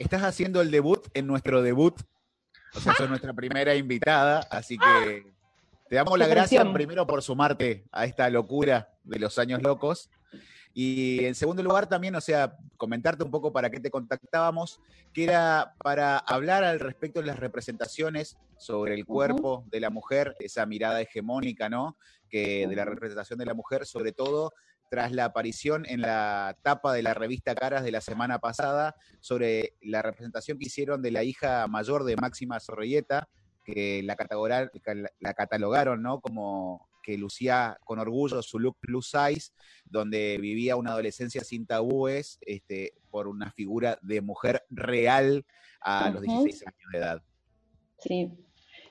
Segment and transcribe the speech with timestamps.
[0.00, 1.94] estás haciendo el debut en nuestro debut.
[2.74, 5.26] O sea, sos nuestra primera invitada, así que
[5.88, 10.08] te damos la gracia primero por sumarte a esta locura de los años locos.
[10.72, 14.80] Y en segundo lugar también, o sea, comentarte un poco para qué te contactábamos,
[15.12, 20.36] que era para hablar al respecto de las representaciones sobre el cuerpo de la mujer,
[20.38, 21.98] esa mirada hegemónica, ¿no?
[22.30, 24.54] Que de la representación de la mujer, sobre todo
[24.90, 29.76] tras la aparición en la tapa de la revista Caras de la semana pasada sobre
[29.80, 33.28] la representación que hicieron de la hija mayor de Máxima Sorrelleta,
[33.64, 34.16] que la,
[35.20, 36.20] la catalogaron ¿no?
[36.20, 39.52] como que lucía con orgullo su look plus size,
[39.84, 45.46] donde vivía una adolescencia sin tabúes este, por una figura de mujer real
[45.80, 47.22] a los 16 años de edad.
[47.98, 48.32] Sí.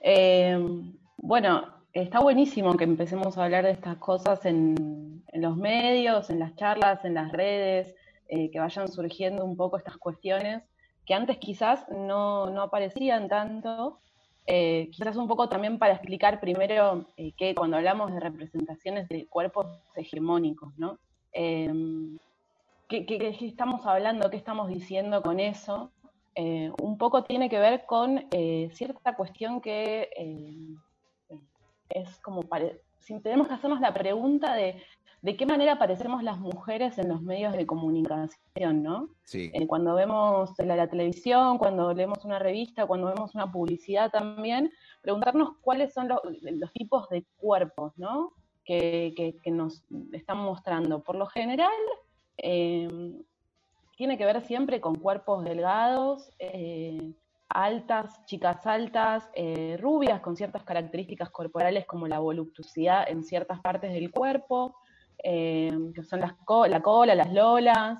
[0.01, 6.39] Em, bueno, está buenísimo que empecemos a hablar de estas cosas en, los medios, en
[6.39, 7.95] las charlas, en las redes,
[8.27, 10.63] eh, que vayan surgiendo un poco estas cuestiones
[11.05, 13.99] que antes quizás no, no aparecían tanto
[14.45, 19.27] eh, quizás un poco también para explicar primero eh, que cuando hablamos de representaciones de
[19.27, 20.97] cuerpos hegemónicos, ¿no?
[21.31, 22.17] Em,
[22.87, 24.29] ¿qué, estamos hablando?
[24.29, 25.91] ¿Qué estamos diciendo con eso?
[26.81, 28.25] Un poco tiene que ver con
[28.71, 30.09] cierta cuestión que
[31.89, 32.43] es como,
[32.99, 34.81] si tenemos que hacernos la pregunta de
[35.21, 39.09] de qué manera aparecemos las mujeres en los medios de comunicación, ¿no?
[39.23, 39.51] Sí.
[39.53, 45.57] Eh, cuando vemos la, televisión, cuando leemos una revista, cuando vemos una publicidad también, preguntarnos
[45.61, 46.21] cuáles son los,
[46.73, 48.31] tipos de cuerpos, ¿no?
[48.63, 51.03] Que, nos están mostrando.
[51.03, 51.71] Por lo general,
[52.37, 52.87] eh,
[53.97, 57.11] tiene que ver siempre con cuerpos delgados, eh,
[57.49, 59.29] altas, chicas altas,
[59.79, 64.75] rubias con ciertas características corporales como la voluptuosidad en ciertas partes del cuerpo,
[65.23, 66.33] eh, que son las
[66.69, 67.99] la cola, las lolas,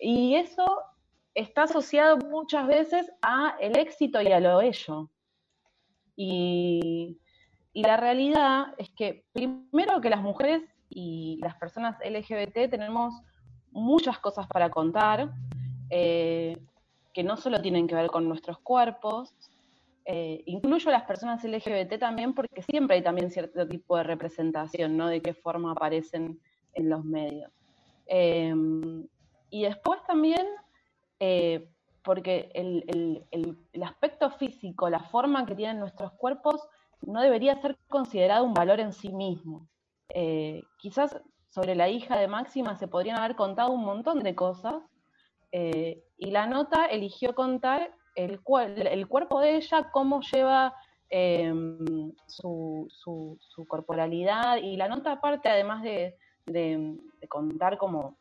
[0.00, 0.82] y eso
[1.34, 5.10] está asociado muchas veces a el éxito y a lo bello.
[6.16, 7.20] Y,
[7.74, 13.14] la realidad es que primero que las mujeres y las personas LGBT tenemos
[13.70, 15.30] muchas cosas para contar,
[15.88, 16.58] eh,
[17.18, 19.34] que no solo tienen que ver con nuestros cuerpos,
[20.04, 24.96] eh, incluyo a las personas LGBT también porque siempre hay también cierto tipo de representación,
[24.96, 25.08] ¿no?
[25.08, 26.38] De qué forma aparecen
[26.74, 27.50] en los medios.
[28.06, 29.04] Em,
[29.50, 30.46] y después también,
[31.18, 31.68] eh,
[32.04, 33.26] porque el,
[33.82, 36.68] aspecto físico, la forma que tienen nuestros cuerpos,
[37.02, 39.66] no debería ser considerado un valor en sí mismo.
[40.10, 44.84] Eh, quizás sobre la hija de Máxima se podrían haber contado un montón de cosas,
[45.52, 50.74] eh, y la nota eligió contar el, cuerpo de ella, cómo lleva
[51.08, 52.88] em, su,
[53.68, 56.16] corporalidad, y la nota aparte, además de,
[57.28, 58.18] contar como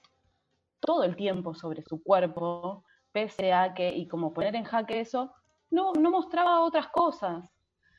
[0.80, 5.34] todo el tiempo sobre su cuerpo, pese a que, y como poner en jaque eso,
[5.72, 7.52] no, mostraba otras cosas.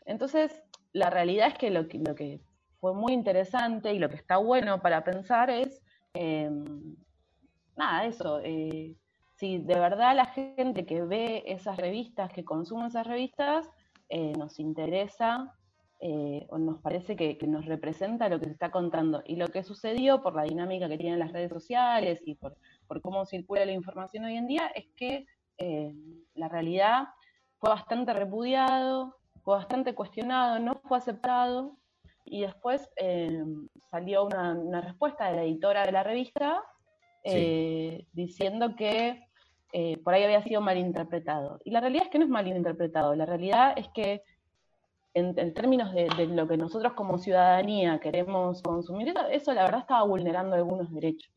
[0.04, 0.62] Entonces,
[0.92, 2.40] la realidad es que lo, que
[2.80, 5.82] fue muy interesante y lo que está bueno para pensar es,
[6.14, 6.96] em,
[7.76, 8.94] nada, eso, eh,
[9.38, 13.70] si de verdad la gente que ve esas revistas, que consume esas revistas,
[14.08, 15.54] eh, nos interesa
[16.00, 19.22] eh, o nos parece que, nos representa lo que se está contando.
[19.24, 22.56] Y lo que sucedió por la dinámica que tienen las redes sociales y por,
[23.00, 25.26] cómo circula la información hoy en día es que
[25.58, 25.94] eh,
[26.34, 27.04] la realidad
[27.58, 31.76] fue bastante repudiado, fue bastante cuestionado, no fue aceptado.
[32.24, 33.44] Y después eh,
[33.88, 36.60] salió una, respuesta de la editora de la revista
[38.14, 39.27] diciendo que
[40.02, 41.60] por ahí había sido malinterpretado.
[41.64, 44.22] Y la realidad es que no es malinterpretado, la realidad es que
[45.14, 50.54] en, términos de, lo que nosotros como ciudadanía queremos consumir, eso, la verdad estaba vulnerando
[50.54, 51.32] algunos derechos.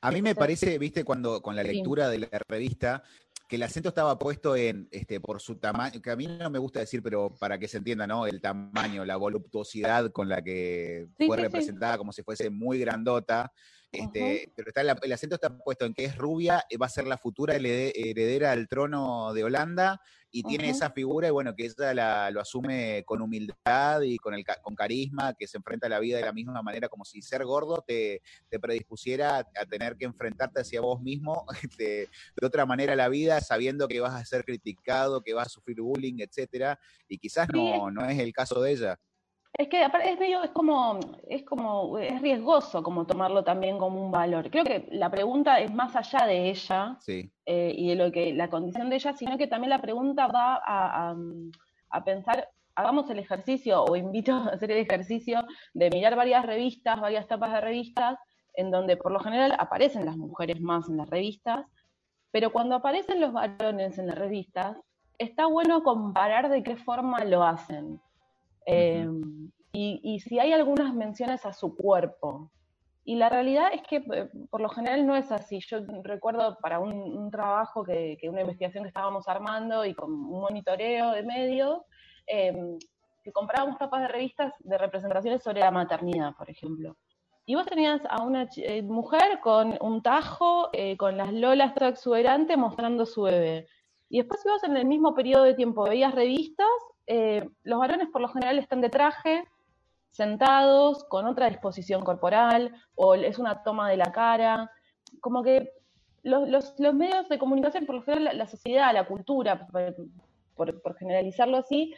[0.00, 3.02] A mí me parece, viste, cuando con la lectura de la revista,
[3.48, 6.58] que el acento estaba puesto en, este, por su tamaño, que a mí no me
[6.58, 8.26] gusta decir, pero para que se entienda, ¿no?
[8.26, 13.52] El tamaño, la voluptuosidad con la que fue representada como si fuese muy grandota.
[13.92, 17.06] Este, pero está el acento está puesto en que es rubia, eh, va a ser
[17.06, 20.00] la futura heredera al trono de Holanda
[20.30, 24.44] y tiene esa figura y bueno, que ella lo asume con humildad y con, el,
[24.60, 27.44] con carisma, que se enfrenta a la vida de la misma manera, como si ser
[27.44, 31.46] gordo te, te predispusiera a, tener que enfrentarte hacia vos mismo
[31.78, 35.46] de, de, otra manera a la vida, sabiendo que vas a ser criticado, que vas
[35.46, 36.78] a sufrir bullying, etcétera,
[37.08, 39.00] y quizás no, no es el caso de ella.
[39.58, 44.10] Es que es medio, es como, es como, es riesgoso como tomarlo también como un
[44.10, 44.50] valor.
[44.50, 46.98] Creo que la pregunta es más allá de ella
[47.46, 50.60] eh, y de lo que la condición de ella, sino que también la pregunta va
[50.62, 51.16] a,
[51.88, 55.42] a, pensar, hagamos el ejercicio o invito a hacer el ejercicio
[55.72, 58.18] de mirar varias revistas, varias tapas de revistas,
[58.54, 61.66] en donde por lo general aparecen las mujeres más en las revistas,
[62.30, 64.76] Pero cuando aparecen los varones en las revistas,
[65.16, 68.00] está bueno comparar de qué forma lo hacen.
[68.66, 72.50] Em, y, si hay algunas menciones a su cuerpo.
[73.04, 75.60] Y la realidad es que eh, por lo general no es así.
[75.60, 81.12] Yo recuerdo para un, trabajo, que, una investigación que estábamos armando y con un monitoreo
[81.12, 81.82] de medios,
[82.26, 82.78] em,
[83.22, 86.96] que comprábamos tapas de revistas de representaciones sobre la maternidad, por ejemplo.
[87.44, 91.90] Y vos tenías a una eh, mujer con un tajo, eh, con las lolas toda
[91.90, 93.68] exuberante, mostrando su bebé.
[94.08, 96.66] Y después, vos en el mismo periodo de tiempo veías revistas,
[97.06, 99.44] eh, los varones por lo general están de traje,
[100.10, 104.70] sentados, con otra disposición corporal, o es una toma de la cara.
[105.20, 105.72] Como que
[106.22, 109.66] los, medios de comunicación, por lo general, la, sociedad, la cultura,
[110.56, 111.94] por, generalizarlo así,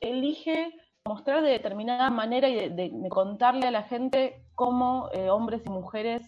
[0.00, 0.74] elige
[1.04, 6.22] mostrar de determinada manera y de, contarle a la gente cómo eh, hombres y mujeres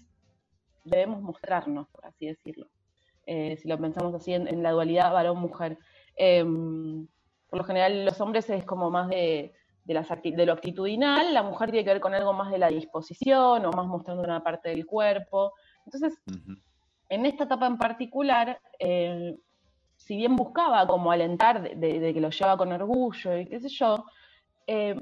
[0.84, 2.66] debemos mostrarnos, por así decirlo.
[3.26, 5.78] Eh, si lo pensamos así en, la dualidad varón-mujer.
[6.16, 7.06] Em,
[7.48, 9.52] por lo general los hombres es como más de,
[9.84, 13.70] de, lo actitudinal, la mujer tiene que ver con algo más de la disposición o
[13.70, 15.52] más mostrando una parte del cuerpo.
[15.84, 16.20] Entonces,
[17.08, 19.36] en esta etapa en particular, eh,
[19.96, 23.68] si bien buscaba como alentar de, de, que lo lleva con orgullo y qué sé
[23.68, 24.04] yo,
[24.66, 25.00] eh,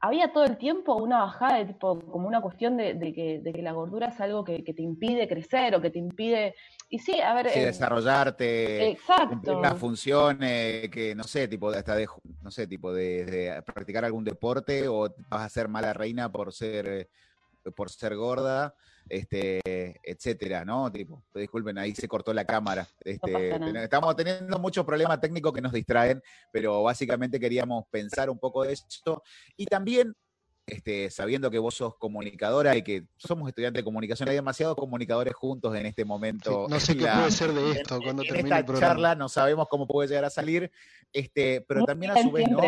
[0.00, 4.08] había todo el tiempo una bajada de tipo, como una cuestión de, que, la gordura
[4.08, 6.54] es algo que, te impide crecer o que te impide.
[6.88, 7.50] Y sí, a ver.
[7.50, 8.90] Sí, eh, desarrollarte.
[8.90, 9.60] Exacto.
[9.60, 12.08] Las funciones, que no sé, tipo, hasta de,
[12.42, 17.10] no sé, tipo, de, practicar algún deporte o vas a ser mala reina por ser,
[17.74, 18.74] por ser gorda
[19.10, 20.90] este, etcétera, ¿no?
[20.90, 22.86] Tipo, disculpen, ahí se cortó la cámara.
[23.00, 23.50] Este,
[23.82, 26.22] estamos teniendo muchos problemas técnicos que nos distraen,
[26.52, 29.22] pero básicamente queríamos pensar un poco de esto.
[29.56, 30.14] Y también,
[30.64, 35.34] este, sabiendo que vos sos comunicadora y que somos estudiantes de comunicación, hay demasiados comunicadores
[35.34, 36.66] juntos en este momento.
[36.68, 40.08] no sé qué puede ser de esto cuando termine esta charla, no sabemos cómo puede
[40.08, 40.70] llegar a salir,
[41.12, 42.62] este, pero también a su vez, ¿no?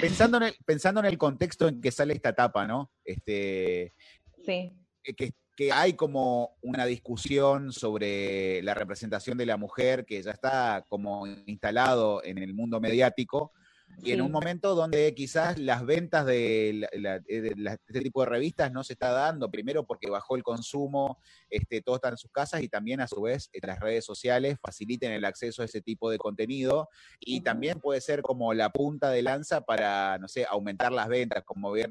[0.00, 2.90] Pensando en, el, pensando en el contexto en que sale esta etapa, ¿no?
[3.04, 3.94] Este,
[4.44, 4.72] sí.
[5.02, 10.84] Que, que hay como una discusión sobre la representación de la mujer que ya está
[10.88, 13.52] como instalado en el mundo mediático
[14.02, 16.88] y en un momento donde quizás las ventas de,
[17.26, 21.18] este tipo de revistas no se está dando, primero porque bajó el consumo,
[21.50, 25.12] este, todos están en sus casas y también a su vez las redes sociales faciliten
[25.12, 26.88] el acceso a ese tipo de contenido.
[27.18, 31.44] Y también puede ser como la punta de lanza para, no sé, aumentar las ventas,
[31.44, 31.90] como ver,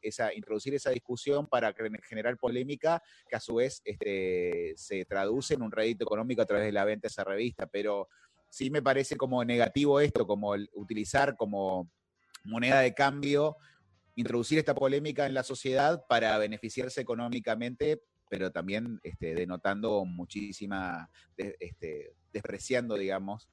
[0.00, 1.74] esa, introducir esa discusión para
[2.08, 6.66] generar polémica que a su vez este, se traduce en un rédito económico a través
[6.66, 8.08] de la venta de esa revista, pero
[8.48, 11.90] sí me parece como negativo esto, como utilizar como
[12.44, 13.56] moneda de cambio,
[14.14, 22.14] introducir esta polémica en la sociedad para beneficiarse económicamente, pero también este, denotando muchísima, este,
[22.32, 23.48] despreciando, digamos,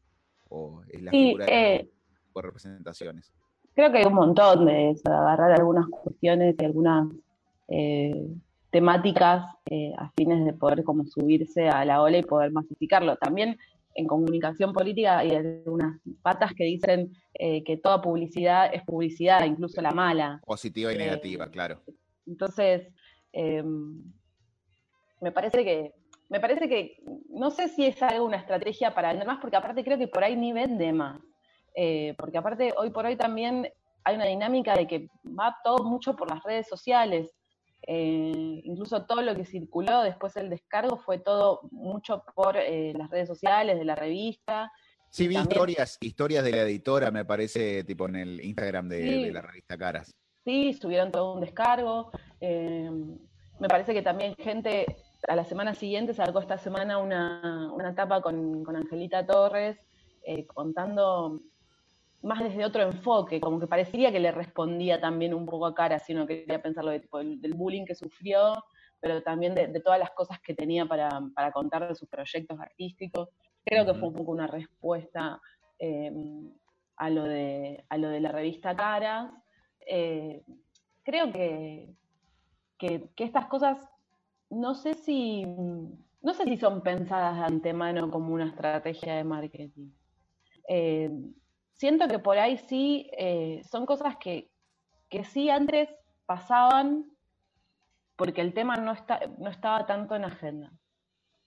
[0.49, 1.89] o la figura eh,
[2.33, 3.31] por representaciones.
[3.73, 7.09] Creo que hay un montón de eso, agarrar algunas cuestiones y algunas
[7.67, 8.27] eh,
[8.69, 13.17] temáticas eh, afines de poder como subirse a la ola y poder masificarlo.
[13.17, 13.57] También
[13.95, 19.81] en comunicación política hay algunas patas que dicen eh, que toda publicidad es publicidad, incluso
[19.81, 20.41] la mala.
[20.45, 21.81] Positiva y eh, negativa, claro.
[22.27, 22.87] Entonces,
[23.31, 24.03] em,
[25.21, 25.93] me parece que,
[26.29, 26.97] me parece que,
[27.29, 30.23] no sé si es algo, una estrategia para vender más, porque aparte creo que por
[30.23, 31.21] ahí ni vende más.
[31.73, 33.69] Eh, porque aparte hoy por hoy también
[34.03, 37.29] hay una dinámica de que va todo mucho por las redes sociales.
[37.87, 43.11] Eh, incluso todo lo que circuló después del descargo fue todo mucho por eh, las
[43.11, 44.71] redes sociales, de la revista.
[45.09, 49.41] Sí, vi historias, historias de la editora, me parece, tipo en el Instagram de, la
[49.41, 50.11] revista Caras.
[50.43, 52.11] Sí, subieron todo un descargo.
[52.41, 52.89] Eh,
[53.59, 54.85] me parece que también gente,
[55.27, 59.77] a la semana siguiente sacó esta semana una, una etapa con, con Angelita Torres,
[60.47, 61.39] contando
[62.25, 65.99] más desde otro enfoque, como que parecería que le respondía también un poco a cara,
[65.99, 68.55] si uno quería pensarlo de, tipo, del, bullying que sufrió,
[68.99, 71.21] pero también de, todas las cosas que tenía para,
[71.53, 73.29] contar de sus proyectos artísticos.
[73.63, 75.39] Creo que fue un poco una respuesta
[75.77, 76.51] em,
[76.97, 79.31] a, lo de, a lo de la revista Caras.
[79.85, 80.41] Eh,
[81.03, 81.93] creo que,
[82.79, 83.77] que, estas cosas,
[84.49, 89.91] no sé si, no sé si son pensadas de antemano como una estrategia de marketing.
[90.67, 91.11] Eh,
[91.75, 94.49] siento que por ahí sí eh, son cosas que,
[95.09, 95.89] que sí antes
[96.25, 97.05] pasaban
[98.15, 100.71] porque el tema no, está, no estaba tanto en agenda.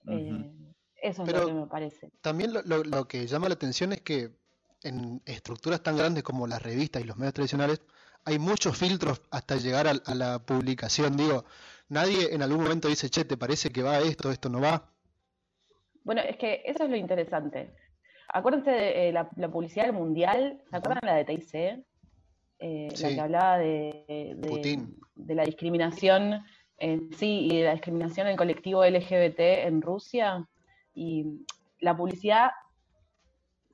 [0.07, 0.51] Eh,
[1.01, 2.11] eso es lo que me parece.
[2.21, 4.31] También lo, que llama la atención es que
[4.83, 7.81] en estructuras tan grandes como las revistas y los medios tradicionales,
[8.25, 11.17] hay muchos filtros hasta llegar a, a, la publicación.
[11.17, 11.45] Digo,
[11.87, 14.89] nadie en algún momento dice, che, ¿te parece que va esto, esto no va?
[16.03, 17.73] Bueno, es que eso es lo interesante.
[18.31, 21.83] Acuérdense de eh, la, publicidad del mundial, ¿se acuerdan la de TIC?
[22.61, 24.35] Eh, la que hablaba de,
[25.15, 26.43] de, la discriminación,
[27.17, 30.45] sí, y de la discriminación en el colectivo LGBT en Rusia.
[30.93, 31.45] Y
[31.79, 32.51] la publicidad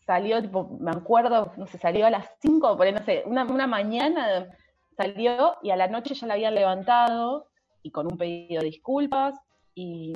[0.05, 3.67] salió, tipo, me acuerdo, no sé, salió a las 5, por no sé, una, una
[3.67, 4.47] mañana
[4.95, 7.47] salió y a la noche ya la habían levantado
[7.81, 9.35] y con un pedido de disculpas
[9.73, 10.13] y,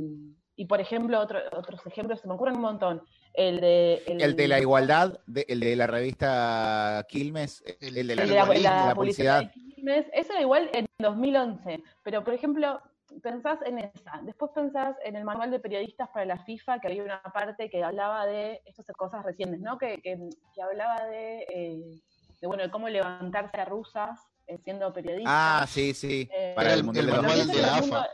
[0.55, 3.01] y por ejemplo, otro, otros ejemplos, se me ocurren un montón.
[3.39, 5.17] El de, el, de la igualdad,
[5.47, 9.43] el de la revista Quilmes, el, de la, la, publicidad.
[9.43, 12.81] De Quilmes, eso era igual en 2011, pero por ejemplo,
[13.23, 17.01] pensás en esa, después pensás en el manual de periodistas para la FIFA, que había
[17.01, 19.77] una parte que hablaba de estas cosas recientes, ¿no?
[19.77, 20.19] Que, que,
[20.61, 22.01] hablaba de, eh,
[22.41, 25.61] de, bueno, de cómo levantarse a rusas eh, siendo periodista.
[25.61, 26.27] Ah, sí, sí.
[26.29, 28.09] Eh, para el, Mundial de la AFA.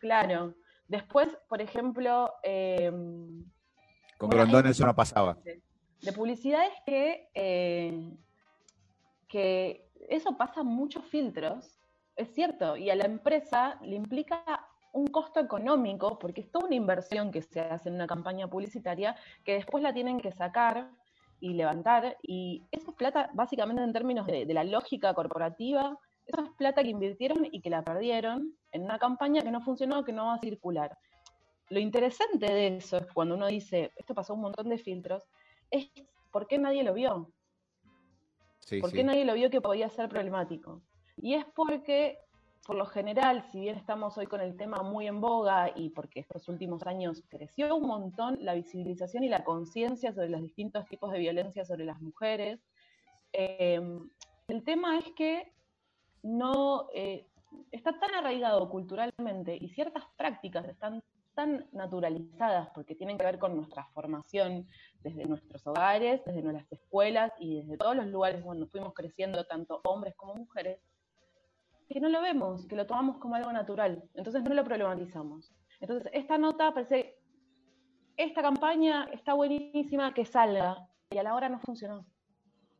[0.00, 0.52] Claro.
[0.86, 2.30] Después, por ejemplo...
[4.18, 5.36] Con Grondón eso no pasaba.
[5.44, 8.12] De, publicidad es que, eh,
[9.28, 11.78] que eso pasa muchos filtros,
[12.16, 16.76] es cierto, y a la empresa le implica un costo económico, porque es toda una
[16.76, 20.88] inversión que se hace en una campaña publicitaria, que después la tienen que sacar
[21.40, 22.16] y levantar.
[22.22, 26.90] Y eso es plata, básicamente en términos de, la lógica corporativa, eso es plata que
[26.90, 30.38] invirtieron y que la perdieron en una campaña que no funcionó, que no va a
[30.38, 30.96] circular.
[31.70, 35.24] Lo interesante de eso es cuando uno dice, esto pasó un montón de filtros,
[35.70, 35.90] es
[36.30, 37.32] por qué nadie lo vio.
[38.80, 40.82] ¿Por qué nadie lo vio que podía ser problemático?
[41.16, 42.18] Y es porque
[42.66, 46.20] por lo general, si bien estamos hoy con el tema muy en boga y porque
[46.20, 51.12] estos últimos años creció un montón la visibilización y la conciencia sobre los distintos tipos
[51.12, 52.60] de violencia sobre las mujeres,
[53.32, 54.08] em,
[54.48, 55.52] el tema es que
[56.22, 57.26] no eh,
[57.70, 61.02] está tan arraigado culturalmente y ciertas prácticas están
[61.34, 64.66] tan naturalizadas porque tienen que ver con nuestra formación
[65.02, 69.80] desde nuestros hogares, desde nuestras escuelas y desde todos los lugares donde fuimos creciendo, tanto
[69.84, 70.80] hombres como mujeres,
[71.88, 74.02] que no lo vemos, que lo tomamos como algo natural.
[74.14, 75.52] Entonces no lo problematizamos.
[75.80, 77.18] Entonces, esta nota parece,
[78.16, 80.88] esta campaña está buenísima, que salga.
[81.10, 82.06] Y a la hora no funcionó.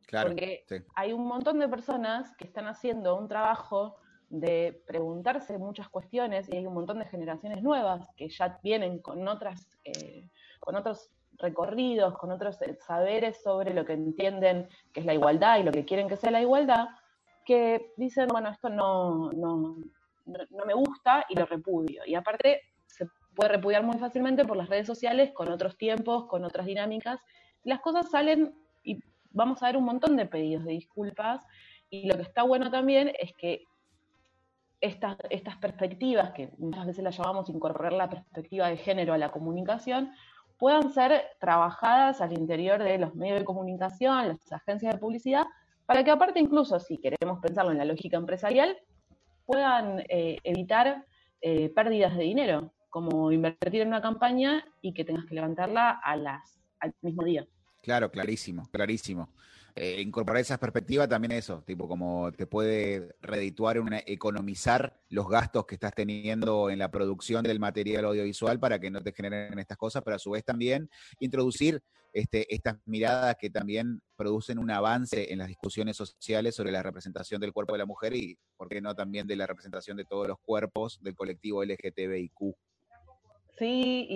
[0.07, 3.97] Claro, Porque hay un montón de personas que están haciendo un trabajo
[4.39, 9.27] de preguntarse muchas cuestiones y hay un montón de generaciones nuevas que ya vienen con
[9.27, 15.05] otras, eh, con otros recorridos, con otros eh, saberes sobre lo que entienden que es
[15.05, 16.87] la igualdad y lo que quieren que sea la igualdad,
[17.45, 19.77] que dicen, bueno, esto no, no,
[20.25, 22.01] no me gusta y lo repudio.
[22.05, 26.43] Y aparte se puede repudiar muy fácilmente por las redes sociales, con otros tiempos, con
[26.43, 27.19] otras dinámicas.
[27.63, 28.99] Las cosas salen y
[29.31, 31.45] vamos a ver un montón de pedidos de disculpas.
[31.89, 33.63] Y lo que está bueno también es que
[34.85, 39.31] estas, estas perspectivas, que muchas veces las llamamos incorporar la perspectiva de género a la
[39.31, 40.11] comunicación,
[40.57, 45.45] puedan ser trabajadas al interior de los medios de comunicación, las agencias de publicidad,
[45.85, 48.77] para que aparte incluso si queremos pensarlo en la lógica empresarial,
[49.45, 51.05] puedan eh, evitar
[51.41, 56.93] eh, pérdidas de dinero, como invertir en una campaña y que tengas que levantarla al
[57.01, 57.45] mismo día.
[57.81, 59.29] Claro, clarísimo, clarísimo.
[59.77, 65.65] Eh, incorporar esa perspectiva también eso, tipo como te puede redituar, una, economizar los gastos
[65.65, 69.77] que estás teniendo en la producción del material audiovisual para que no te generen estas
[69.77, 70.89] cosas, pero a su vez también
[71.19, 76.81] introducir este, estas miradas que también producen un avance en las discusiones sociales sobre la
[76.81, 80.05] representación del cuerpo de la mujer y, ¿por qué no, también de la representación de
[80.05, 82.55] todos los cuerpos del colectivo LGTBIQ.
[83.57, 84.07] Sí,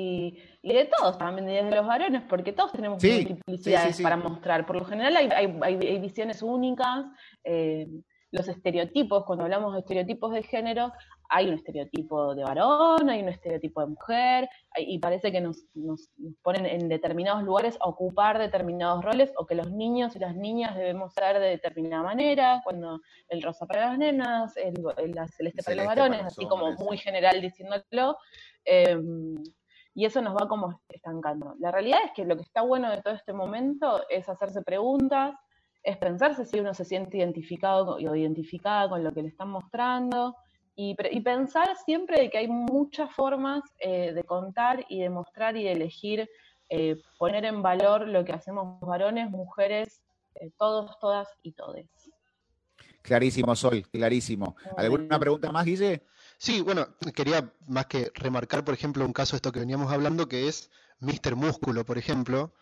[0.62, 4.65] y, de todos también, desde los varones, porque todos tenemos multiplicidades para mostrar.
[4.65, 5.29] Por lo general hay,
[5.62, 7.05] hay, visiones únicas,
[7.43, 7.88] eh,
[8.31, 10.91] los estereotipos, cuando hablamos de estereotipos de género,
[11.29, 16.09] hay un estereotipo de varón, hay un estereotipo de mujer, y parece que nos, nos,
[16.41, 20.75] ponen en determinados lugares a ocupar determinados roles, o que los niños y las niñas
[20.75, 24.74] debemos ser de determinada manera, cuando el rosa para las nenas, el,
[25.13, 28.17] la celeste, para los varones, así como muy general diciéndolo.
[28.65, 29.36] Em,
[29.93, 31.55] y eso nos va como estancando.
[31.59, 35.36] La realidad es que lo que está bueno de todo este momento es hacerse preguntas,
[35.83, 40.36] es pensarse si uno se siente identificado o identificada con lo que le están mostrando
[40.81, 45.65] y, pensar siempre de que hay muchas formas eh, de contar y de mostrar y
[45.65, 46.29] de elegir,
[46.69, 50.01] eh, poner en valor lo que hacemos varones, mujeres,
[50.36, 51.86] eh, todos, todas y todes.
[53.01, 54.55] Clarísimo, Sol, clarísimo.
[54.77, 56.03] ¿Alguna pregunta más, Guille?
[56.38, 60.29] Sí, bueno, quería más que remarcar, por ejemplo, un caso de esto que veníamos hablando,
[60.29, 60.71] que es
[61.01, 61.36] Mr.
[61.36, 62.53] Músculo, por ejemplo,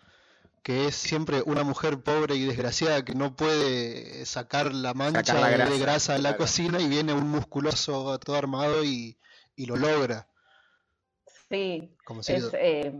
[0.67, 5.79] que es siempre una mujer pobre y desgraciada que no puede sacar la mancha de
[5.79, 9.17] grasa en la cocina y viene un musculoso todo armado y,
[9.55, 10.27] lo logra.
[11.49, 11.95] Sí,
[12.27, 12.91] es, eh,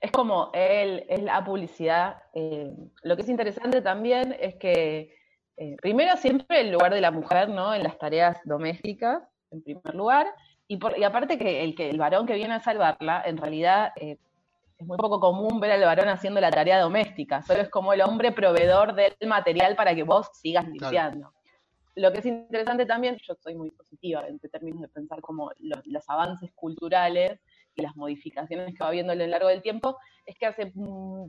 [0.00, 2.16] es como él, es la publicidad.
[2.32, 2.72] Eh,
[3.02, 5.14] lo que es interesante también es que,
[5.58, 7.74] eh, primero, siempre el lugar de la mujer, ¿no?
[7.74, 10.26] En las tareas domésticas, en primer lugar,
[10.66, 13.92] y, por, y aparte que el, que el varón que viene a salvarla, en realidad
[13.96, 14.16] eh,
[14.78, 18.02] es muy poco común ver al varón haciendo la tarea doméstica, solo es como el
[18.02, 21.32] hombre proveedor del material para que vos sigas limpiando.
[21.94, 25.50] Lo que es interesante también, yo soy muy positiva en términos de pensar como
[25.84, 27.40] los avances culturales
[27.74, 31.24] y las modificaciones que va viendo a lo largo del tiempo, es que hace mm,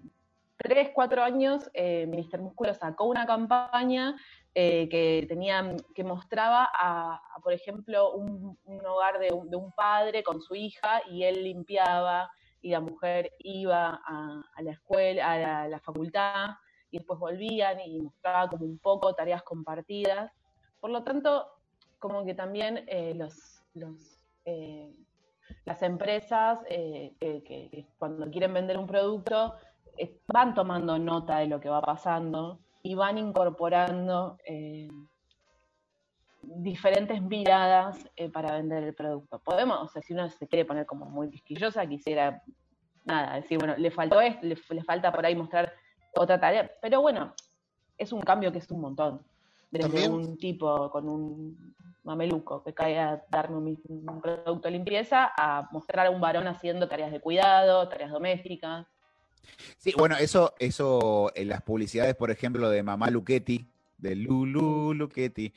[0.58, 4.18] tres, cuatro años eh, Minister Músculo sacó una campaña
[4.54, 10.56] eh, que tenía, que mostraba a, por ejemplo, un, hogar de un, padre con su
[10.56, 12.30] hija y él limpiaba
[12.68, 16.50] y la mujer iba a, la escuela, a la, facultad
[16.92, 20.32] y después volvían y mostraba como un poco tareas compartidas.
[20.80, 21.48] Por lo tanto,
[21.98, 24.18] como que también eh, los, los
[25.66, 29.56] las empresas eh, que, cuando quieren vender un producto
[29.98, 34.90] eh, van tomando nota de lo que va pasando y van incorporando eh,
[36.62, 39.40] diferentes miradas para vender el producto.
[39.40, 42.44] Podemos, o sea, si uno se quiere poner como muy quisquillosa, quisiera,
[43.06, 45.74] nada, decir, bueno, le faltó esto, le, le falta por ahí mostrar
[46.16, 47.34] otra tarea, pero bueno,
[47.98, 49.22] es un cambio que es un montón.
[49.70, 55.68] Desde un tipo con un mameluco que cae a darme un, producto de limpieza a
[55.72, 58.88] mostrar a un varón haciendo tareas de cuidado, tareas domésticas.
[59.78, 65.54] Sí, bueno, eso, eso en las publicidades, por ejemplo, de Mamá Luchetti, de Lulu Luchetti,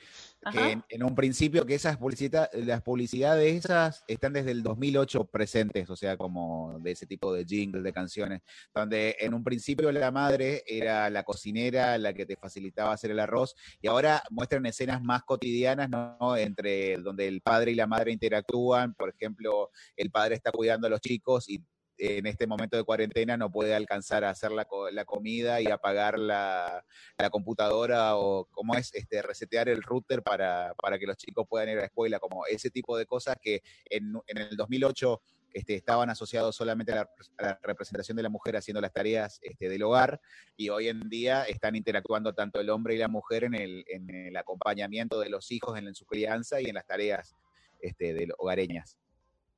[0.51, 5.89] que en, un principio que esas publicidades, las publicidades esas están desde el 2008 presentes,
[5.89, 8.41] o sea, como de ese tipo de jingles, de canciones,
[8.73, 13.19] donde en un principio la madre era la cocinera, la que te facilitaba hacer el
[13.19, 16.35] arroz, y ahora muestran escenas más cotidianas, ¿no?
[16.35, 20.89] Entre donde el padre y la madre interactúan, por ejemplo, el padre está cuidando a
[20.89, 21.63] los chicos y
[22.01, 26.17] en este momento de cuarentena no puede alcanzar a hacer la, la comida y apagar
[26.17, 26.83] la,
[27.17, 31.69] la, computadora o cómo es este resetear el router para, para, que los chicos puedan
[31.69, 35.21] ir a la escuela, como ese tipo de cosas que en, en el 2008
[35.53, 39.83] este, estaban asociados solamente a la, representación de la mujer haciendo las tareas este, del
[39.83, 40.21] hogar
[40.55, 44.09] y hoy en día están interactuando tanto el hombre y la mujer en el, en
[44.09, 47.35] el acompañamiento de los hijos en, su crianza y en las tareas
[47.81, 48.97] este, de hogareñas.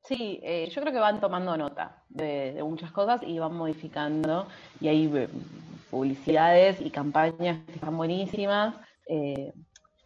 [0.05, 4.47] Sí, eh, yo creo que van tomando nota de, muchas cosas y van modificando.
[4.81, 5.29] Y hay eh,
[5.89, 8.75] publicidades y campañas que están buenísimas.
[9.07, 9.53] Eh,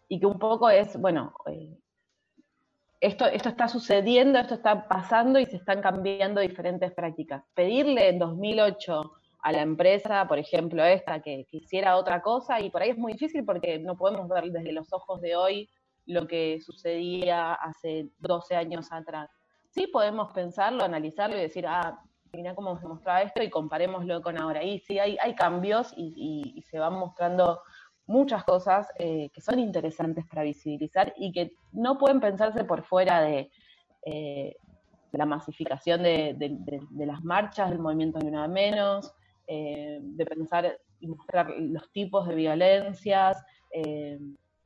[0.08, 1.34] y que un poco es, bueno,
[3.02, 7.44] esto, esto está sucediendo, esto está pasando y se están cambiando diferentes prácticas.
[7.56, 12.70] Pedirle en 2008 a la empresa, por ejemplo, esta, que, que hiciera otra cosa, y
[12.70, 15.70] por ahí es muy difícil porque no podemos ver desde los ojos de hoy
[16.06, 19.30] lo que sucedía hace 12 años atrás
[19.70, 22.02] sí podemos pensarlo, analizarlo y decir, ah,
[22.34, 24.64] mira cómo se mostraba esto y comparémoslo con ahora.
[24.64, 27.62] Y sí, hay, hay cambios y, se van mostrando
[28.06, 33.22] muchas cosas eh, que son interesantes para visibilizar y que no pueden pensarse por fuera
[33.22, 33.52] de,
[34.06, 34.56] eh,
[35.12, 36.36] la masificación de,
[36.98, 39.14] las marchas, del movimiento de una menos,
[39.48, 43.44] eh, de pensar y mostrar los tipos de violencias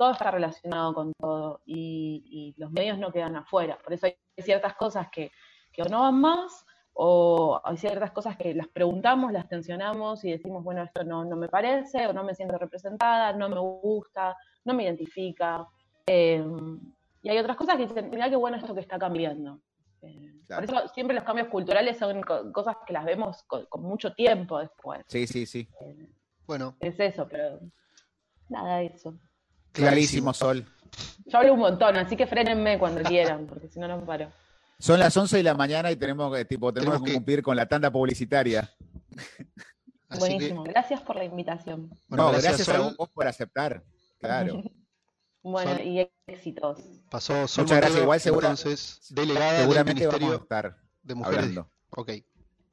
[0.02, 3.78] todo está relacionado con todo y, los medios no quedan afuera.
[3.84, 5.32] Por eso hay ciertas cosas que,
[5.78, 10.64] o no van más o hay ciertas cosas que las preguntamos, las tensionamos y decimos,
[10.64, 14.84] bueno, esto no, me parece o no me siento representada, no me gusta, no me
[14.84, 15.66] identifica.
[16.06, 16.80] Em,
[17.24, 19.62] y hay otras cosas que dicen, mira qué bueno esto que está cambiando.
[20.02, 24.60] Eh, por eso siempre los cambios culturales son cosas que las vemos con, mucho tiempo
[24.60, 25.04] después.
[25.08, 25.68] Sí, sí, sí.
[25.82, 26.10] Eh,
[26.46, 26.76] bueno.
[26.80, 27.60] Es eso, pero
[28.50, 29.14] nada, eso.
[29.72, 30.66] Clarísimo, Sol.
[31.26, 34.32] Yo hablo un montón, así que frenenme cuando quieran, porque si no, no paro.
[34.80, 37.68] Son las 11 de la mañana y tenemos que, tipo, tenemos, que cumplir con la
[37.68, 38.70] tanda publicitaria.
[40.20, 41.90] Buenísimo, gracias por la invitación.
[42.08, 43.84] Bueno, gracias, a vos por aceptar,
[44.20, 44.64] claro.
[45.44, 46.80] bueno, y éxitos.
[47.10, 51.40] Pasó Sol Muchas gracias, igual seguro, entonces, delegada seguramente del Ministerio estar de Mujeres.
[51.40, 51.70] Hablando.
[51.92, 52.12] Ok.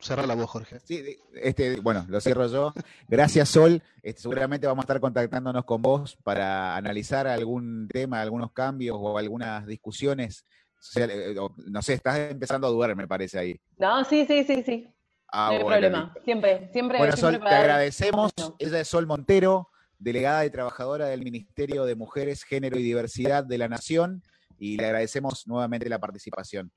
[0.00, 0.78] Cerra la voz, Jorge.
[0.84, 2.72] Sí, este, bueno, lo cierro yo.
[3.08, 3.82] Gracias, Sol.
[4.02, 9.18] Este, seguramente vamos a estar contactándonos con vos para analizar algún tema, algunos cambios o
[9.18, 10.44] algunas discusiones.
[10.94, 11.34] Eh,
[11.66, 13.60] no sé, estás empezando a dudar, me parece ahí.
[13.76, 14.88] No, sí, sí, sí, sí.
[15.32, 16.14] Ah, no hay problema.
[16.24, 16.98] Siempre, siempre.
[16.98, 18.32] Bueno, Sol, te agradecemos.
[18.58, 23.58] Ella es Sol Montero, delegada y trabajadora del Ministerio de Mujeres, Género y Diversidad de
[23.58, 24.22] la Nación,
[24.58, 26.70] y le agradecemos nuevamente la participación.